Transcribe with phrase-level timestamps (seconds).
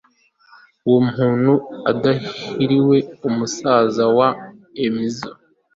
[0.87, 1.53] uwo muntu
[1.91, 4.29] udahiriwe umusaza wa
[4.85, 5.17] ems